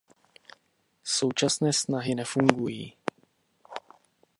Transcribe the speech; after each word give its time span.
Současné 1.03 1.73
snahy 1.73 2.15
nefungují. 2.15 2.97